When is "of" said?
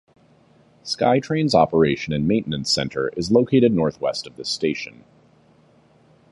4.25-4.35